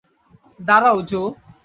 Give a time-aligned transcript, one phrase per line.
[0.59, 1.21] দাঁড়াও, জো।